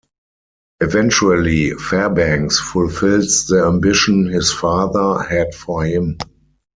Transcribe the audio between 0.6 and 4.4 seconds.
Eventually, Fairbanks fulfills the ambition